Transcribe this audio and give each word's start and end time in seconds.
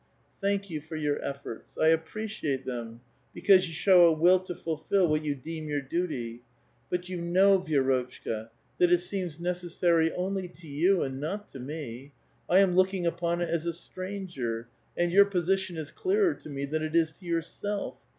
Thank 0.41 0.71
you 0.71 0.81
for 0.81 0.95
your 0.95 1.23
efforts; 1.23 1.77
I 1.77 1.89
appreciate 1.89 2.65
them, 2.65 3.01
because 3.35 3.63
show 3.63 4.07
a 4.07 4.11
will 4.11 4.39
to 4.39 4.55
fulfil 4.55 5.07
what 5.07 5.23
you 5.23 5.35
deem 5.35 5.69
your 5.69 5.83
duty. 5.83 6.41
But 6.89 7.03
know^ 7.03 7.63
^^i^rotchka, 7.67 8.49
that 8.79 8.91
it 8.91 8.97
seems 8.97 9.39
necessary 9.39 10.11
only 10.13 10.47
to 10.47 10.65
j'ou, 10.67 11.05
and 11.05 11.19
not 11.19 11.53
tc 11.53 11.67
Die. 12.07 12.11
I 12.49 12.59
am 12.61 12.75
looking 12.75 13.05
upon 13.05 13.41
it 13.41 13.49
as 13.49 13.67
a 13.67 13.73
stranger; 13.73 14.67
and 14.97 15.11
your 15.11 15.25
position 15.25 15.77
is 15.77 15.91
clearer 15.91 16.33
to 16.33 16.49
me 16.49 16.65
than 16.65 16.81
it 16.81 16.95
is 16.95 17.11
to 17.19 17.25
yourself. 17.27 17.99